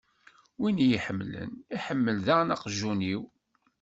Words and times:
Win 0.59 0.77
i 0.83 0.87
y-iḥemmlen, 0.87 1.51
iḥemmel 1.75 2.17
daɣen 2.25 2.53
aqjun-iw. 2.55 3.21